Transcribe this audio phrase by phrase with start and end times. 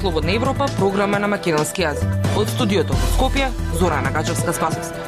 [0.00, 2.12] Слободна Европа, програма на македонски јазик.
[2.38, 3.48] Од студиото во Скопје,
[3.80, 5.02] Зорана Гачевска Спасовска.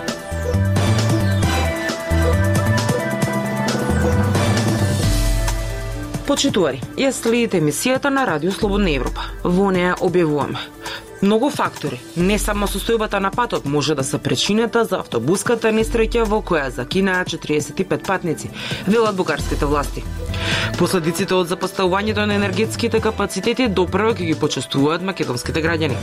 [6.27, 9.31] Почитувари, ја следите емисијата на Радио Слободна Европа.
[9.45, 10.80] Во неја објавуваме
[11.23, 16.41] Многу фактори, не само состојбата на патот може да се причината за автобуската несреќа во
[16.41, 18.49] која закинаа 45 патници,
[18.87, 20.05] велат бугарските власти.
[20.79, 26.01] Последиците од запоставувањето на енергетските капацитети допрва ќе ги почестуваат македонските граѓани.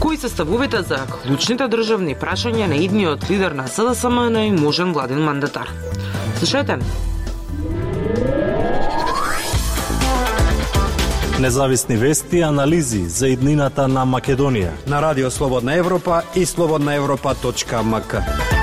[0.00, 4.92] Кои се ставовите за клучните државни прашања на идниот лидер на СДСМ на и можен
[4.92, 5.70] владен мандатар?
[6.40, 6.82] Слушајте
[11.40, 14.88] Независни вести и анализи за иднината на Македонија.
[14.88, 18.55] На Радио Слободна Европа и слободнаевропа.мк.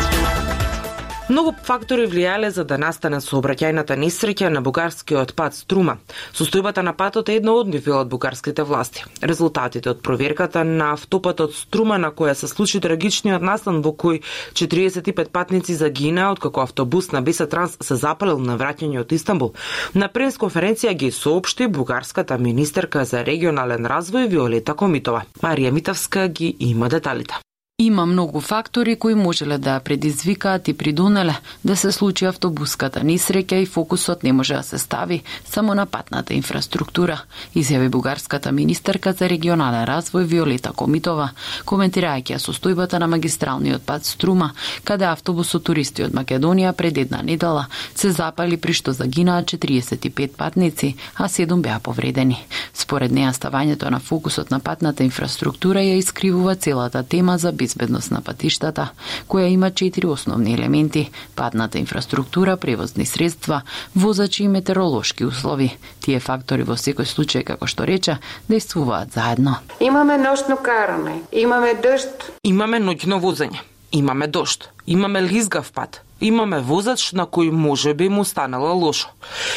[1.29, 5.93] Многу фактори влијале за да настане сообраќајната несреќа на бугарскиот пат Струма.
[6.35, 9.05] Состојбата на патот е едно од нив од бугарските власти.
[9.21, 14.19] Резултатите од проверката на автопатот Струма на која се случи трагичниот настан во кој
[14.51, 19.55] 45 патници загинаа од како автобус на Беса Транс се запалил на враќање од Истанбул.
[19.95, 25.23] На пресконференција ги соопшти бугарската министерка за регионален развој Виолета Комитова.
[25.39, 27.42] Марија Митавска ги има деталите.
[27.79, 31.35] Има многу фактори кои можеле да предизвикаат и придонеле
[31.65, 36.33] да се случи автобуската несреќа и фокусот не може да се стави само на патната
[36.33, 37.17] инфраструктура,
[37.55, 41.31] изјави бугарската министерка за регионален развој Виолета Комитова,
[41.65, 44.51] коментирајќи состојбата на магистралниот пат Струма,
[44.83, 47.65] каде автобус со туристи од Македонија пред една недела
[47.95, 52.37] се запали при што загинаа 45 патници, а 7 беа повредени.
[52.73, 58.21] Според неа ставањето на фокусот на патната инфраструктура ја искривува целата тема за безбедност на
[58.21, 58.91] патиштата,
[59.27, 63.61] која има четири основни елементи: патната инфраструктура, превозни средства,
[63.95, 65.77] возачи и метеоролошки услови.
[66.01, 68.17] Тие фактори во секој случај, како што рече,
[68.49, 69.57] действуваат заедно.
[69.79, 72.31] Имаме ноќно каране, имаме дожд.
[72.43, 78.25] Имаме ноќно возење, имаме дожд, имаме лизгав пат, имаме возач на кој може би му
[78.25, 79.09] станало лошо.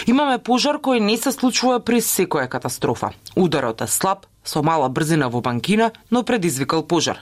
[0.06, 3.10] Имаме пожар кој не се случува при секоја катастрофа.
[3.36, 7.18] Ударот е слаб, со мала брзина во банкина, но предизвикал пожар.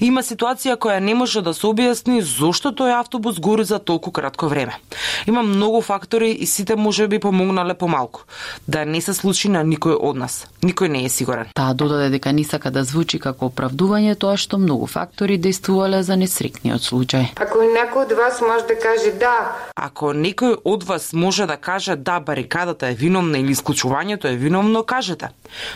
[0.00, 4.48] Има ситуација која не може да се објасни зошто тој автобус гори за толку кратко
[4.48, 4.78] време.
[5.26, 8.20] Има многу фактори и сите може би помогнале помалку.
[8.68, 10.46] Да не се случи на никој од нас.
[10.62, 11.52] Никој не е сигурен.
[11.54, 16.16] Таа додаде дека не сака да звучи како оправдување тоа што многу фактори действувале за
[16.16, 17.36] несрекниот случај.
[17.36, 19.36] Ако некој од вас може да каже да.
[19.76, 24.82] Ако некој од вас може да каже да барикадата е виновна или исклучувањето е виновно,
[24.82, 25.28] кажете.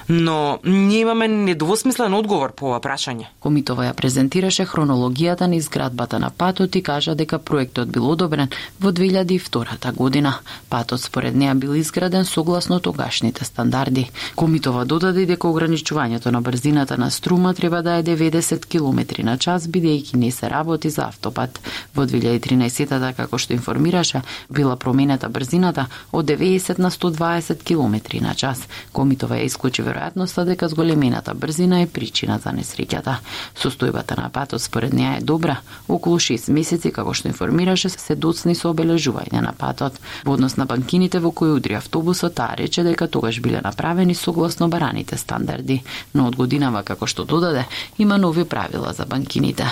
[0.09, 3.27] Но ние имаме недвосмислен одговор по ова прашање.
[3.41, 8.49] Комитова ја презентираше хронологијата на изградбата на патот и кажа дека проектот бил одобрен
[8.81, 10.35] во 2002 година.
[10.71, 14.11] Патот според неа бил изграден согласно тогашните стандарди.
[14.37, 19.67] Комитова додаде дека ограничувањето на брзината на струма треба да е 90 км на час
[19.67, 21.61] бидејќи не се работи за автопат.
[21.95, 28.69] Во 2013 како што информираше, била променета брзината од 90 на 120 км на час.
[28.93, 33.17] Комитова ја исклучи веројатноста дека зголемената брзина е причина за несреќата.
[33.57, 35.57] Состојбата на патот според неа е добра.
[35.89, 39.97] Околу 6 месеци, како што информираше, се доцни со обележување на патот.
[40.25, 44.69] Во однос на банкините во кои удри автобусот, таа рече дека тогаш биле направени согласно
[44.69, 45.81] бараните стандарди,
[46.13, 47.65] но од годинава, како што додаде,
[47.99, 49.65] има нови правила за банкините.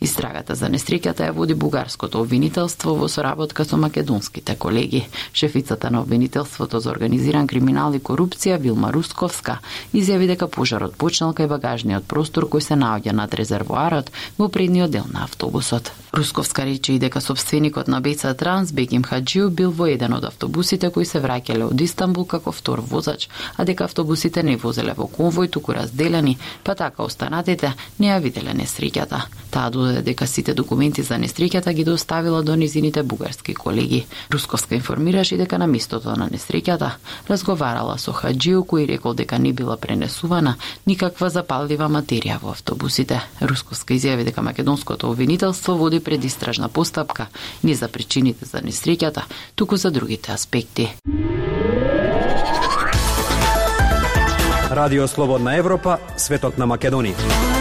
[0.00, 5.06] Истрагата за несреќата ја води бугарското обвинителство во соработка со македонските колеги.
[5.32, 9.60] Шефицата на обвинителството за организиран криминал и корупција Вилма Русковска
[9.94, 15.04] изјави дека пожарот почнал кај багажниот простор кој се наоѓа над резервоарот во предниот дел
[15.12, 15.92] на автобусот.
[16.12, 20.90] Русковска рече и дека собственикот на Беца Транс Бегим Хаджиу бил во еден од автобусите
[20.90, 25.50] кои се враќале од Истанбул како втор возач, а дека автобусите не возеле во конвој,
[25.50, 29.20] туку разделени, па така останатите не ја виделе несреќата.
[29.50, 34.06] Таа додаде дека сите документи за несреќата ги доставила до низините бугарски колеги.
[34.30, 36.90] Русковска информираше дека на местото на несреќата
[37.28, 40.37] разговарала со Хаджиу кој рекол дека не била пренесувана
[40.86, 43.20] никаква запаллива материја во автобусите.
[43.40, 47.26] Рускоска изјави дека македонското обвинителство води предистражна постапка
[47.62, 49.22] не за причините за несреќата,
[49.54, 50.90] туку за другите аспекти.
[54.70, 57.57] Радио Слободна Европа, светот на Македонија.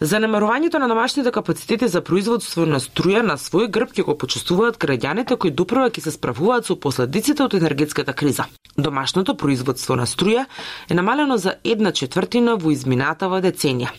[0.00, 5.34] Занемарувањето на домашните капацитети за производство на струја на свој грб ќе го почувствуваат граѓаните
[5.36, 8.44] кои допрва ќе се справуваат со последиците од енергетската криза.
[8.76, 10.44] Домашното производство на струја
[10.88, 13.90] е намалено за една четвртина во изминатава деценија,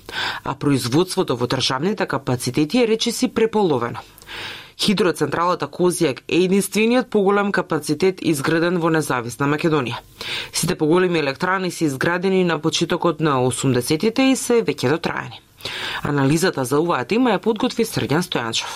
[0.44, 4.00] а производството во државните капацитети е речиси преполовено.
[4.80, 10.00] Хидроцентралата Козијак е единствениот поголем капацитет изграден во независна Македонија.
[10.54, 15.44] Сите поголеми електрани се изградени на почетокот на 80-тите и се веќе дотраени.
[16.04, 18.72] Анализата за оваа тема ја подготви Срđан Стојанчев.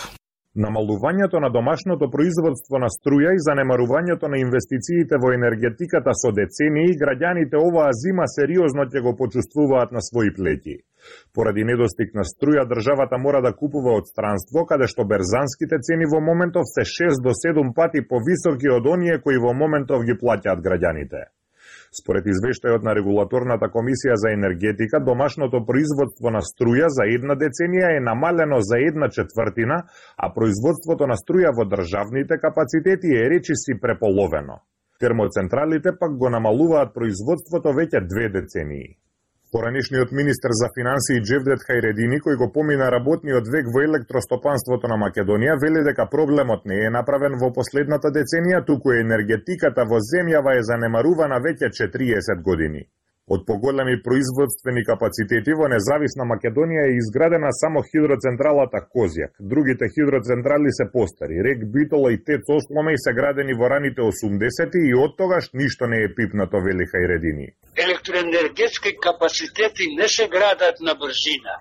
[0.55, 7.57] Намалувањето на домашното производство на струја и занемарувањето на инвестициите во енергетиката со децении, граѓаните
[7.57, 10.77] оваа зима сериозно ќе го почувствуваат на своји плеќи.
[11.33, 16.21] Поради недостиг на струја, државата мора да купува од странство, каде што берзанските цени во
[16.21, 21.33] моментов се 6 до 7 пати повисоки од оние кои во моментов ги плаќаат граѓаните.
[21.93, 28.01] Според извештајот на Регулаторната комисија за енергетика, домашното производство на струја за една деценија е
[28.01, 29.83] намалено за една четвртина,
[30.17, 34.57] а производството на струја во државните капацитети е речиси преполовено.
[34.99, 38.97] Термоцентралите пак го намалуваат производството веќе две децении.
[39.53, 45.59] Поранишниот министер за финансии Джевдет Хајредини, кој го помина работниот век во електростопанството на Македонија,
[45.61, 51.37] вели дека проблемот не е направен во последната деценија, туку енергетиката во земјава е занемарувана
[51.45, 52.81] веќе 40 години.
[53.27, 59.31] Од поголеми производствени капацитети во независна Македонија е изградена само хидроцентралата Козјак.
[59.39, 61.39] Другите хидроцентрали се постари.
[61.47, 66.03] Рек Битола и Тец Осломеј се градени во раните 80-ти и од тогаш ништо не
[66.03, 67.47] е пипнато, вели Хајредини.
[67.85, 71.55] Електроенергетски капацитети не се градат на брзина.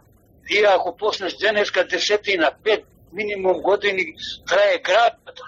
[0.48, 2.82] Ти ако поснеш денеска десетина, пет
[3.12, 4.04] минимум години
[4.48, 5.44] трае градата.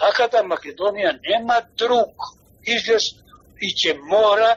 [0.00, 2.32] Така да Македонија нема друг
[2.64, 3.12] излез
[3.60, 4.56] и ќе мора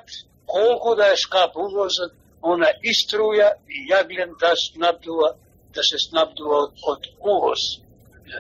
[0.52, 5.36] колку да е скап увозот, она и струја и јаглен да снабдува,
[5.76, 7.64] да се снабдува од, од увоз.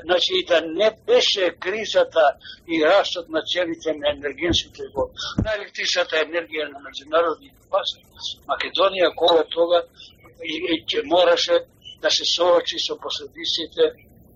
[0.04, 2.36] Значи, да не беше кризата
[2.68, 5.10] и растот на цените на енергенските во
[5.44, 8.06] на електричната енергија на меѓународните пазари,
[8.48, 9.84] Македонија кога тога
[10.44, 11.66] и, и, мораше
[12.02, 13.94] да се соочи со последиците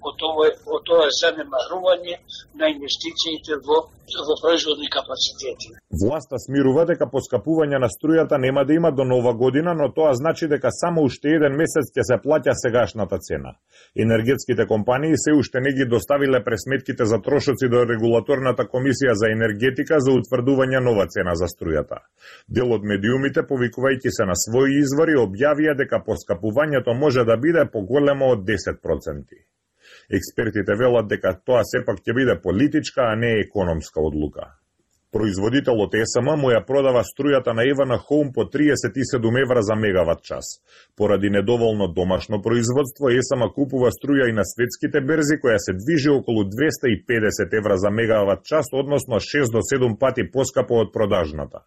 [0.10, 0.48] од ова,
[0.78, 2.16] од ова занемарување
[2.60, 3.78] на инвестициите во,
[4.28, 5.74] во производни капацитети.
[6.02, 10.48] Власта смирува дека поскапување на струјата нема да има до нова година, но тоа значи
[10.52, 13.56] дека само уште еден месец ќе се плаќа сегашната цена.
[14.06, 20.00] Енергетските компании се уште не ги доставиле пресметките за трошоци до регулаторната комисија за енергетика
[20.00, 22.04] за утврдување нова цена за струјата.
[22.48, 28.34] Дел од медиумите, повикувајќи се на своји извори, објавија дека поскапувањето може да биде поголемо
[28.36, 29.55] од 10%.
[30.12, 34.54] Експертите велат дека тоа сепак ќе биде политичка, а не економска одлука.
[35.16, 40.60] Производителот ЕСМ му ја продава струјата на Евана Хоум по 37 евра за мегават час.
[40.98, 46.44] Поради недоволно домашно производство, ЕСМ купува струја и на светските берзи, која се движи околу
[46.44, 51.63] 250 евра за мегават час, односно 6 до 7 пати поскапо од продажната.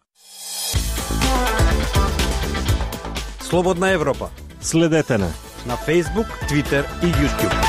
[3.41, 4.29] Слободна Европа.
[4.61, 5.33] Следете на
[5.65, 7.68] на Facebook, Twitter и YouTube.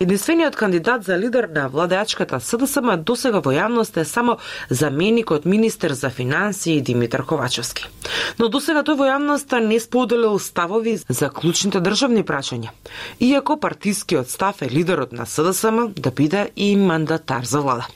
[0.00, 4.36] Единствениот кандидат за лидер на владеачката СДСМ досега во јавност е само
[4.70, 7.88] заменикот министер за финансии Димитар Ковачевски.
[8.38, 12.70] Но досега тој во јавноста не споделил ставови за клучните државни прашања,
[13.18, 17.90] иако партискиот став е лидерот на СДСМ да биде и мандатар за влада.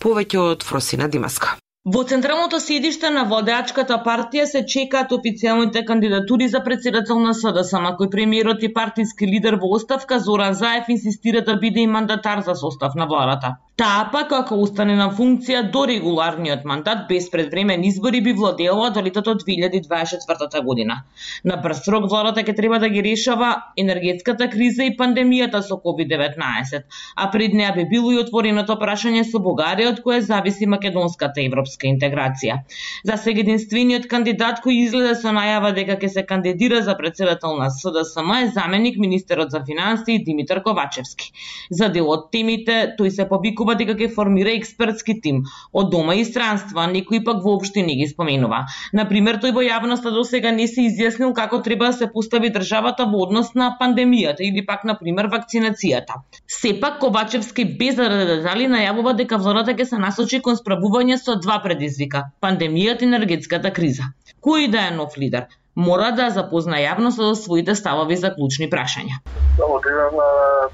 [0.00, 1.56] Повеќе од Фросина Димаска.
[1.88, 8.10] Во централното седиште на водеачката партија се чекаат официјалните кандидатури за председател на СДСМ, кој
[8.12, 12.94] премиерот и партиски лидер во оставка Зоран Заев инсистира да биде и мандатар за состав
[12.94, 13.54] на владата.
[13.78, 19.02] Таа пак, ако остане на функција до регуларниот мандат без предвремен избори, би владеела до
[19.06, 20.96] летото 2024 година.
[21.44, 26.82] На брз срок владата ќе треба да ги решава енергетската криза и пандемијата со COVID-19,
[27.16, 31.86] а пред неа би било и отвореното прашање со Бугарија од кое зависи македонската европска
[31.86, 32.58] интеграција.
[33.06, 37.70] За сега единствениот кандидат кој изгледа со најава дека ќе се кандидира за председател на
[37.70, 41.30] СДСМ е заменик министерот за финансии Димитар Ковачевски.
[41.70, 46.14] За дел од темите тој се побикува објавува дека ќе формира експертски тим од дома
[46.16, 48.66] и странства, некои пак воопшто не ги споменува.
[48.92, 52.50] На пример, тој во јавноста до сега не се изјаснил како треба да се постави
[52.50, 56.22] државата во однос на пандемијата или пак на пример вакцинацијата.
[56.46, 61.60] Сепак Ковачевски без да детали најавува дека владата ќе се насочи кон справување со два
[61.62, 64.12] предизвика: пандемијата и енергетската криза.
[64.40, 65.48] Кој да е нов лидер?
[65.78, 69.20] мора да запозна јавноста со своите ставови за клучни прашања.
[69.62, 70.24] Од една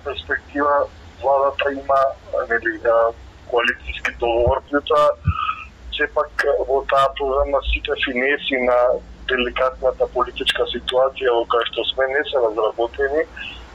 [0.05, 0.87] перспектива
[1.25, 2.01] владата има
[2.51, 2.79] нели
[3.51, 5.09] коалицијски договор, тоа,
[5.97, 8.79] сепак во таа програма сите финеси на
[9.29, 13.23] деликатната политичка ситуација во која што сме не се разработени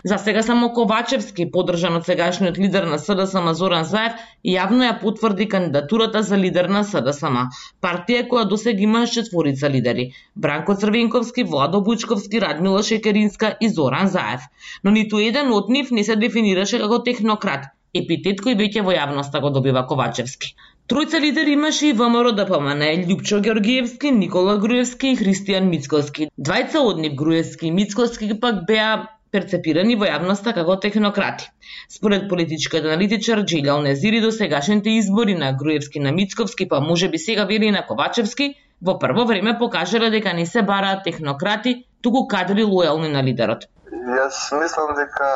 [0.03, 4.13] За сега само Ковачевски, поддржан од сегашниот лидер на СДСМ Зоран Заев,
[4.47, 7.35] јавно ја потврди кандидатурата за лидер на СДСМ,
[7.83, 14.47] партија која досега има четворица лидери: Бранко Црвенковски, Владо Бучковски, Радмила Шекеринска и Зоран Заев.
[14.83, 19.43] Но ниту еден од нив не се дефинираше како технократ, епитет кој веќе во јавноста
[19.43, 20.55] го добива Ковачевски.
[20.89, 26.31] Тројца лидери имаше и ВМРО да ДПМН, Лјупчо Георгиевски, Никола Груевски и Христијан Мицковски.
[26.39, 31.49] Двајца од нив, Груевски и Мицковски, пак беа перцепирани во јавноста како технократи.
[31.89, 37.17] Според политичкиот аналитичар Джилјал Незири до сегашните избори на Груевски на Мицковски, па може би
[37.17, 42.63] сега вели на Ковачевски, во прво време покажале дека не се бараат технократи, туку кадри
[42.63, 43.67] лојални на лидерот.
[43.91, 45.29] Јас мислам дека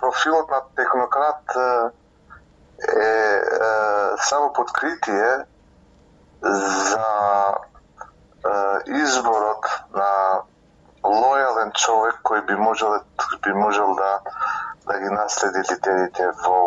[0.00, 1.68] профилот на технократ е,
[2.84, 3.12] е
[4.28, 5.46] само подкритие
[6.42, 7.06] за
[8.44, 9.35] е, избор
[11.76, 12.96] човек кој би можел
[13.44, 14.10] би можел да
[14.86, 16.58] да ги наследи лидерите во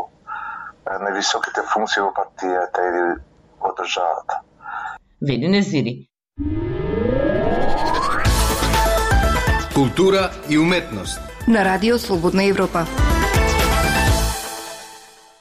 [1.06, 3.04] највисоките функции во партијата или
[3.62, 4.42] во државата.
[5.22, 6.10] Вели Незири.
[9.74, 11.20] Култура и уметност.
[11.48, 12.86] На Радио Слободна Европа.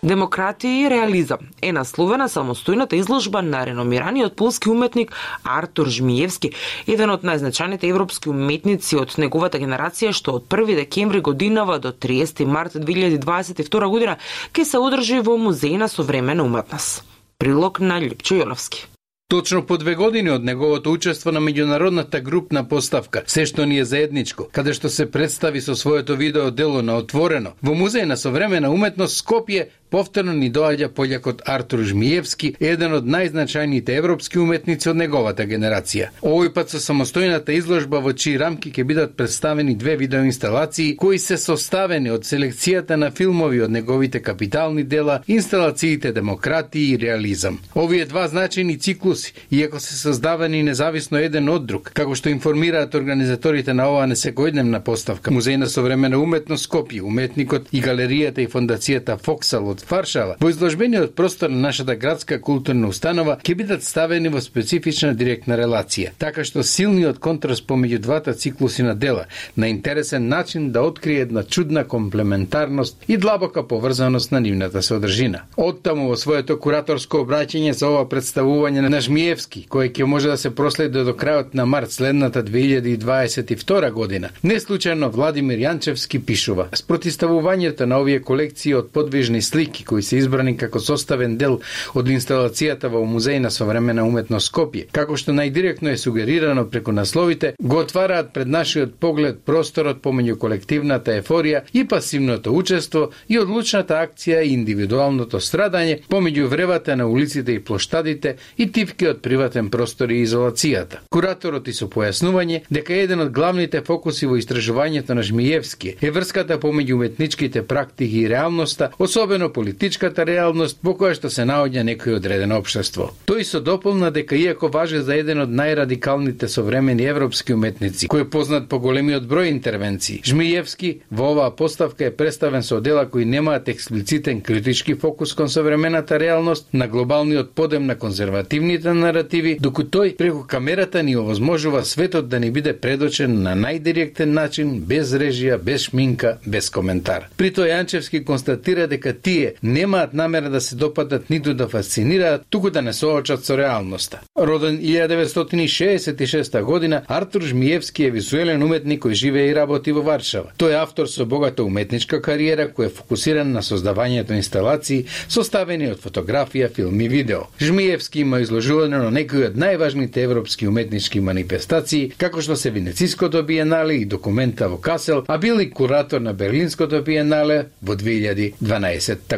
[0.02, 5.10] Демократија и реализам е насловена самостојната изложба на реномираниот полски уметник
[5.42, 6.52] Артур Жмиевски,
[6.86, 12.46] еден од најзначајните европски уметници од неговата генерација што од 1 декември годинава до 30
[12.46, 14.14] март 2022 година
[14.52, 17.02] ќе се одржи во Музеј на современа уметност.
[17.38, 18.86] Прилог на Лјупчо Јоловски.
[19.30, 23.84] Точно по две години од неговото учество на меѓународната групна поставка Се што ни е
[23.84, 28.70] заедничко, каде што се представи со своето видео дело на отворено во Музеј на современа
[28.72, 35.46] уметност Скопје повторно ни доаѓа полјакот Артур Жмиевски, еден од најзначајните европски уметници од неговата
[35.48, 36.10] генерација.
[36.22, 41.38] Овој пат со самостојната изложба во чии рамки ќе бидат представени две видеоинсталации кои се
[41.38, 47.58] составени од селекцијата на филмови од неговите капитални дела, инсталациите демократија и реализам.
[47.74, 53.74] Овие два значајни циклуси, иако се создавани независно еден од друг, како што информираат организаторите
[53.74, 59.68] на оваа несекојдневна поставка, Музеј на современа уметност Скопје, уметникот и галеријата и фондацијата Фоксал
[59.70, 65.12] од Варшава, во изложбениот простор на нашата градска културна установа ќе бидат ставени во специфична
[65.14, 70.82] директна релација, така што силниот контраст помеѓу двата циклуси на дела на интересен начин да
[70.82, 75.42] открие една чудна комплементарност и длабока поврзаност на нивната содржина.
[75.56, 80.54] Оттаму во своето кураторско обраќање за ова представување на Жмиевски, кој ќе може да се
[80.54, 88.00] проследи до крајот на март следната 2022 година, не случајно Владимир Јанчевски пишува: Спротиставувањето на
[88.00, 91.58] овие колекции од подвижни слики слики кои се избрани како составен дел
[91.94, 97.54] од инсталацијата во Музеј на современа уметност Скопје, како што најдиректно е сугерирано преку насловите,
[97.60, 104.40] го отвараат пред нашиот поглед просторот помеѓу колективната ефорија и пасивното учество и одлучната акција
[104.42, 110.22] и индивидуалното страдање помеѓу вревата на улиците и плоштадите и тивки од приватен простор и
[110.24, 111.02] изолацијата.
[111.10, 116.58] Кураторот и со појаснување дека еден од главните фокуси во истражувањето на Жмиевски е врската
[116.58, 122.60] помеѓу уметничките практики и реалноста, особено политичката реалност во која што се наоѓа некој одредено
[122.62, 123.08] општество.
[123.26, 128.28] Тој со дополна дека иако важи за еден од најрадикалните современи европски уметници, кој е
[128.30, 133.68] познат по големиот број интервенции, Жмиевски во оваа поставка е представен со дела кои немаат
[133.68, 140.44] експлицитен критички фокус кон современата реалност на глобалниот подем на конзервативните наративи, доку тој преку
[140.46, 146.38] камерата ни овозможува светот да ни биде предочен на најдиректен начин, без режија, без шминка,
[146.46, 147.26] без коментар.
[147.36, 152.70] При тој Јанчевски констатира дека тие немаат намера да се допадат ниту да фасцинираат, туку
[152.70, 154.20] да не соочат со реалноста.
[154.38, 160.52] Роден 1966 година, Артур Жмиевски е визуелен уметник кој живее и работи во Варшава.
[160.58, 166.02] Тој е автор со богата уметничка кариера кој е фокусиран на создавањето инсталации составени од
[166.02, 167.46] фотографија, филм и видео.
[167.60, 173.94] Жмиевски има изложувано на некои од најважните европски уметнички манифестации, како што се Венециското биенале
[174.02, 179.37] и документа во Касел, а бил и куратор на Берлинското биенале во 2012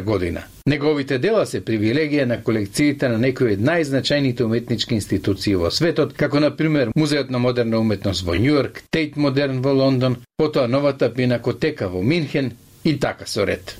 [0.65, 6.39] Неговите дела се привилегија на колекциите на некои од најзначајните уметнички институции во светот, како
[6.39, 11.89] на пример Музеот на модерна уметност во Њујорк, Тейт Модерн во Лондон, потоа новата пинакотека
[11.89, 12.51] во Минхен
[12.83, 13.77] и така со ред.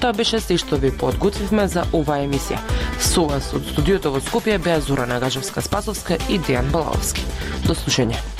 [0.00, 2.60] Тоа беше се што ви подготвивме за оваа емисија.
[3.00, 7.24] Со вас од студиото во Скопје беа Зора Нагажевска Спасовска и Дејан Балаовски.
[7.66, 8.35] До слушање.